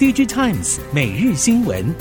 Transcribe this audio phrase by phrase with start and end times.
[0.00, 1.94] DigiTimes 每日新闻。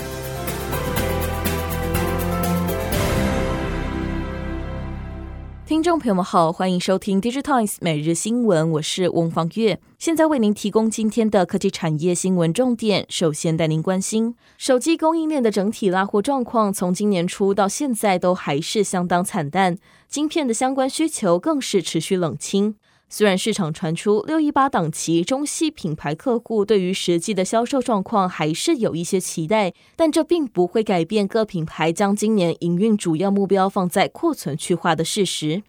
[5.65, 13.05] 听众朋友们好，欢迎收听 DigiTimes 每日新闻，我是翁方月，现在为您提供今天的科技产业新闻重点。
[13.09, 19.77] 首先带您关心手机供应链的整体拉货状况，从今年初到现在都还是相当惨淡，
[20.07, 22.75] 晶片的相关需求更是持续冷清。
[23.11, 35.63] 虽然市场传出六一八档期中系品牌客户对于实际的销售状况还是有一些期待，但这并不会改变各品牌将今年营运主要目标放在库存去化的事实。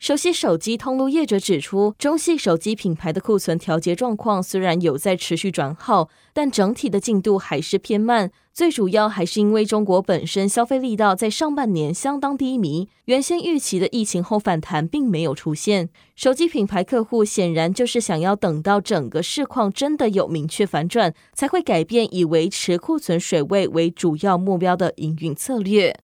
[0.00, 8.32] 熟悉手机通路业者指出，中系手机品牌的库存调节状况虽然有在持续转好，但整体的进度还是偏慢。
[8.54, 15.88] 最主要还是因为中国本身消费力道在上半年相当低迷，原先预期的疫情后反弹并没有出现。
[16.14, 26.03] 手机品牌客户显然就是想要等到整个市况真的有明确反转，才会改变以维持库存水位为主要目标的营运策略。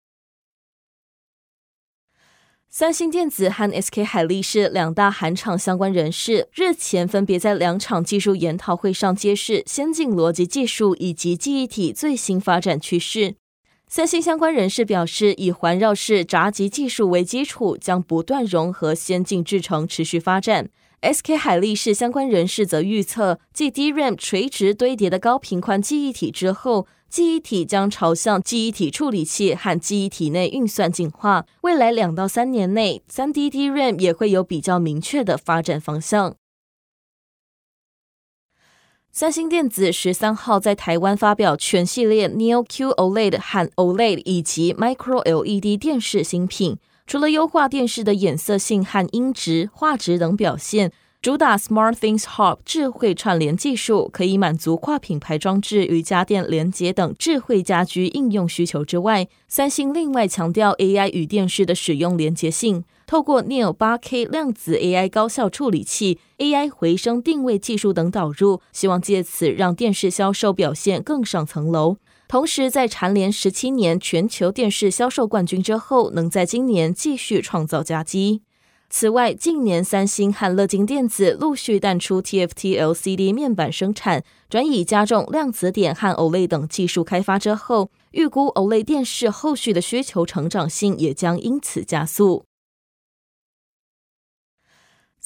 [2.78, 13.36] 三星电子和 SK 海力士两大韩厂相关人士日前分别在两场技术研讨会上揭示先进逻辑技术以及记忆体最新发展趋势。
[13.88, 20.69] 三星相关人士表示，以环绕式闸极技术为基础，将不断融合先进制程，持续发展。
[21.02, 31.47] SK 海力士相关人士则预测，继 DRAM 垂直堆叠的高频宽记忆体之后，记忆体将朝向记忆体处理器和记忆体内运算进化。
[31.62, 36.36] 未来两到三年内，3D DRAM 也会有比较明确的发展方向。
[39.12, 46.77] 三星电子十三号在台湾发表全系列 Neo Q OLED 和 OLED 以及 Micro LED 电视新品，
[47.07, 50.93] 除了优化电视的颜色性和音质、画质等表现。
[51.23, 71.97] 主打 SmartThings Hub 智慧串联技术，可以满足跨品牌装置与家电连接等智慧家居应用需求之外，三星另外强调 AI 与电视的使用连接性，透过 Neo 8K 量子 AI 高效处理器、AI 回声定位技术等导入，希望借此让电视销售表现更上层楼。
[72.28, 78.42] 同时，在蝉联十七年全球电视销售冠军之后，能在今年继续创造佳绩。
[78.91, 92.44] 此外，近年三星和乐金电子陆续淡出 TFT LCD 面板生产，转以加重量子点和 OLED 等技术开发之后，预估 OLED 电视后续的需求成长性也将因此加速。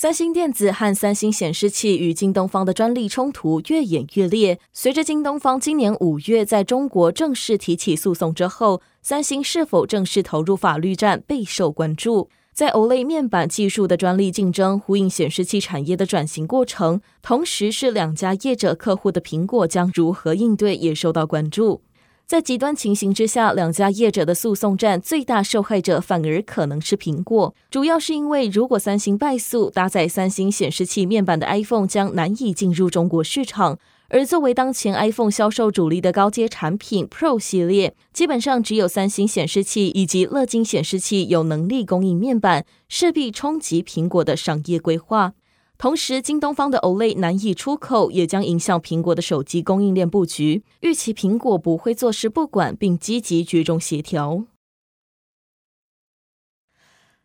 [0.00, 12.30] 三星电子和三星显示器与京东方的专利冲突越演越烈，随着京东方今年五月在中国正式提起诉讼之后，三星是否正式投入法律战备受关注。
[12.54, 21.82] 在 OLED 面板技术的专利竞争，呼应显示器产业的转型过程，同时是两家业者客户的苹果将如何应对，也受到关注。
[22.30, 33.80] 在极端情形之下，两家业者的诉讼战最大受害者反而可能是苹果，主要是因为如果三星败诉，搭载三星显示器面板的 iPhone 将难以进入中国市场。
[34.10, 45.32] 而作为当前 iPhone 销售主力的高阶产品 Pro 系列，基本上只有三星显示器以及乐金显示器有能力供应面板，势必冲击苹果的商业规划。
[45.80, 50.62] 同时，京东方的 OLED 难以出口，也将影响苹果的手机供应链布局。
[50.80, 54.44] 预期苹果不会坐视不管，并积极居中协调。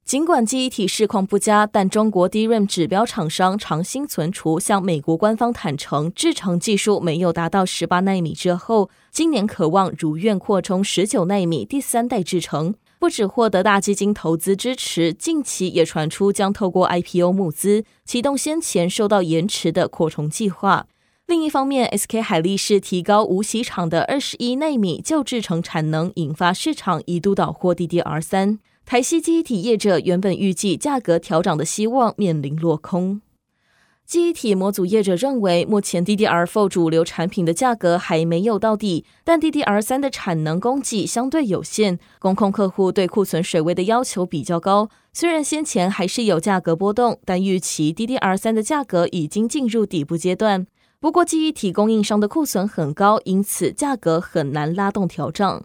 [0.05, 12.75] 尽管记忆体市况不佳，但中国 DRAM 指标厂商长兴存储向美国官方坦承，制程技术没有达到十八纳米之后，今年可望如愿扩充十九纳米第三代制程。
[13.05, 20.87] 不止获得大基金投资支持，近期也传出将透过 IPO 募资，启动先前受到延迟的扩充计划。
[21.27, 28.57] 另一方面，SK 海力士提高无锡厂的二十一奈米旧制成产能，引发市场一度倒货 DDR 三。
[28.87, 33.21] 台系机体业者原本预计价格调涨的希望面临落空。
[34.05, 44.89] 记忆体模组业者认为，目前 DDR4 主流产品的价格还没有到底，但 DDR3 的产能供给相对有限，工控客户对库存水位的要求比较高。
[45.11, 50.67] 虽然先前还是有价格波动，但预期 DDR3 的价格已经进入底部阶段。
[50.99, 55.63] 不过，记忆体供应商的库存很高，因此价格很难拉动调整。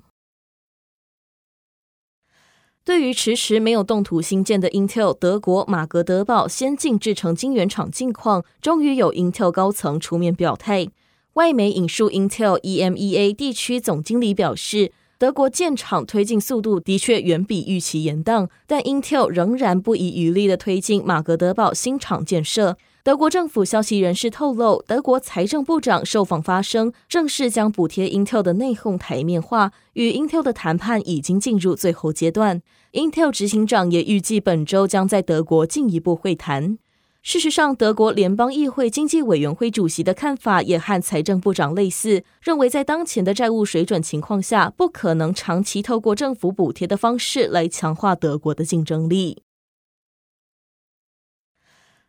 [2.91, 10.89] 对于迟迟没有动土兴建的 Intel 德国马格德堡先进制程晶圆厂近况，终于有 Intel 高层出面表态。
[11.35, 22.77] 外媒引述 Intel EMEA 地区总经理表示，德国建厂推进速度的确远比预期延宕，但 Intel 仍然不遗余力的推进马格德堡新厂建设。
[23.11, 32.63] 德国政府消息人士透露，德国财政部长受访发声，正式将补贴 Intel 的内讧台面化，与 Intel 的谈判已经进入最后阶段。
[32.93, 36.79] Intel 执行长也预计本周将在德国进一步会谈。
[37.21, 49.43] 事实上，德国联邦议会经济委员会主席的看法也和财政部长类似，认为在当前的债务水准情况下，不可能长期透过政府补贴的方式来强化德国的竞争力。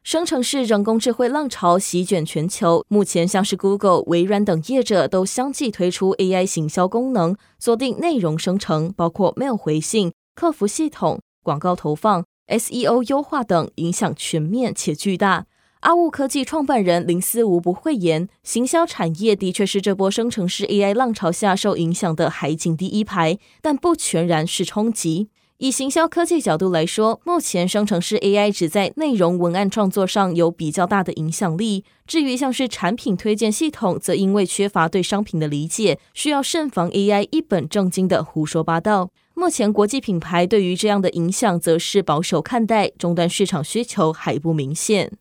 [0.03, 15.45] 生成式人工智慧浪潮席卷全球，目前像是 Google、微软等业者都相继推出 AI 行销功能，锁定内容生成，包括 Mail 回信、客服系统、广告投放、SEO 优化等，影响全面且巨大。
[15.81, 25.30] 阿雾科技创办人林思无不讳言，行销产业的确是这波生成式 AI 浪潮下受影响的海景第一排，但不全然是冲击。
[25.61, 31.85] 以行销科技角度来说，目前生成式 AI 只在内容文案创作上有比较大的影响力。
[32.07, 39.11] 至于像是产品推荐系统，则因为缺乏对商品的理解，需要慎防 AI 一本正经的胡说八道。
[39.35, 45.11] 目前国际品牌对于这样的影响，则是保守看待，终端市场需求还不明显。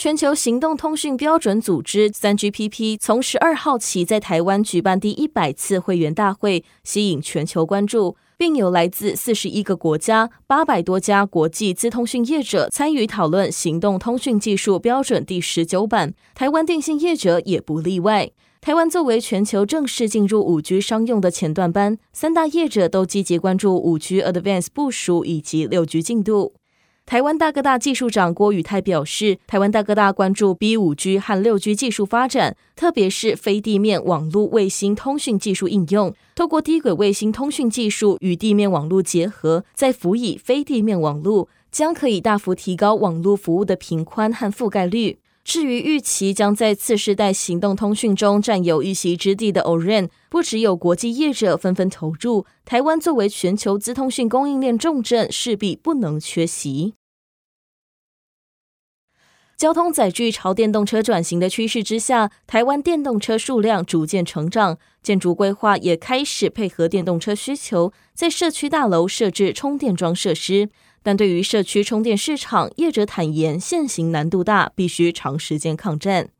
[0.00, 16.14] 全球行动通讯标准组织 3GPP 从十二号起在台湾举办第一百次会员大会，吸引全球关注，并有来自四十一个国家、八百多家国际资通讯业者参与讨论行动通讯技术标准第十九版。
[16.34, 18.30] 台湾电信业者也不例外。
[18.62, 26.54] 台湾作为全球正式进入五 G 商用的前段班，三大业者都积极关注五 G advance 部署以及六 G 进度。
[27.10, 36.14] 台湾大哥大技术长郭宇泰表示，台湾大哥大关注 B 五 G 和六 G 技术发展，特别是非地面网络卫星通讯技术应用。
[36.36, 45.18] 透过低轨卫星通讯技术与地面网络结合，再辅以非地面网络，将可以大幅提高网络服务的频宽和覆盖率。
[45.42, 56.94] 至于预期将在次世代行动通讯中占有一席之地的 O-RAN，不只有国际业者纷纷投入，台湾作为全球资通讯供应链重镇，势必不能缺席。
[59.60, 70.70] 交通载具朝电动车转型的趋势之下，台湾电动车数量逐渐成长，建筑规划也开始配合电动车需求，在社区大楼设置充电桩设施。
[71.02, 76.30] 但对于社区充电市场，业者坦言现行难度大，必须长时间抗战。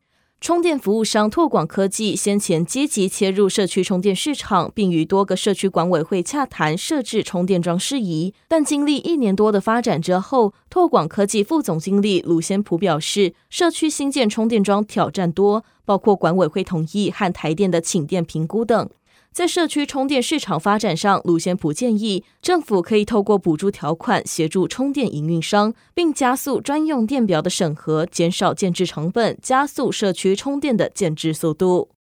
[0.41, 8.33] 充电服务商拓广科技先前积极切入社区充电市场，并与多个社区管委会洽谈设置充电桩事宜。
[8.47, 18.89] 但经历一年多的发展之后，拓广科技副总经理鲁先普表示，社区新建充电桩挑战多，包括管委会同意和台电的请电评估等。
[19.33, 31.91] 在社区充电市场发展上，卢先普建议政府可以透过补助条款协助充电营运商，并加速专用电表的审核，减少建置成本，加速社区充电的建置速度。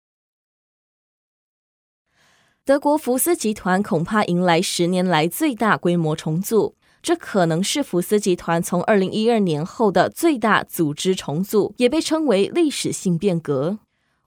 [2.65, 13.79] 德国福斯集团恐怕迎来十年来最大规模重组，这可能是福斯集团从二零一二年后的最大组织重组，也被称为历史性变革。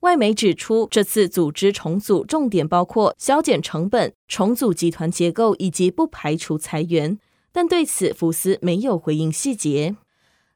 [0.03, 7.17] 外媒指出，这次组织重组重点包括削减成本、重组集团结构以及不排除裁员，
[7.53, 9.95] 但对此福斯没有回应细节。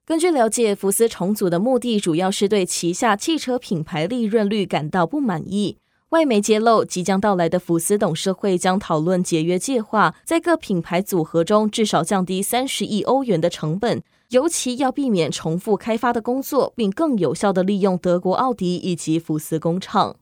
[0.05, 5.77] 根据了解，福斯重组的目的主要是对旗下汽车品牌利润率感到不满意。
[6.09, 14.03] 外媒揭露，即将到来的福斯董事会将讨论节约计划，在各品牌组合中至少降低三十亿欧元的成本。
[14.29, 20.17] 尤其要避免重复开发的工作，并更有效地利用德国奥迪以及福斯工厂。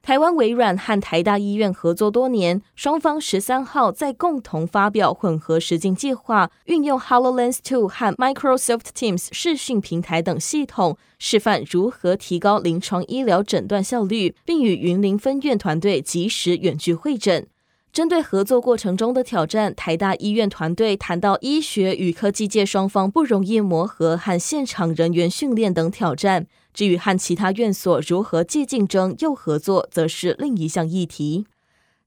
[0.00, 17.46] 台湾微软和台大医院合作多年，双方十三号在共同发表混合实境计划，运用 HoloLens 2和 Microsoft Teams 视讯平台等系统，示范如何提高临床医疗诊断效率，并与云林分院团队即时远距会诊。
[17.98, 26.46] 针对合作过程中的挑战，台大医院团队谈到医学与科技界双方不容易磨合和现场人员训练等挑战。
[26.72, 31.46] 至于和其他院所如何既竞争又合作，则是另一项议题。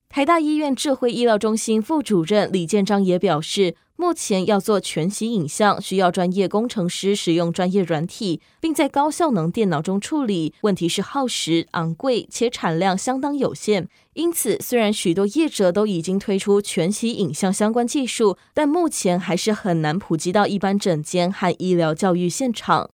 [0.07, 10.55] 台大医院智慧医疗中心副主任李建章也表示，目前要做全息影像，需要专业工程师使用专业软体，并在高效能电脑中处理。
[10.61, 13.87] 问题是耗时、昂贵，且产量相当有限。
[14.13, 22.89] 因此，虽然许多业者都已经推出全息影像相关技术，但目前还是很难普及到一般诊间和医疗教育现场。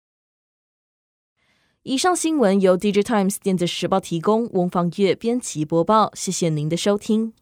[1.84, 6.14] 以上新闻由《Digitimes》电子时报提供，翁方月编辑播报。
[6.14, 7.34] 谢谢您的收听。